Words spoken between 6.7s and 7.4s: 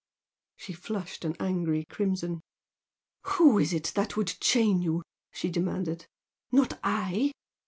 I!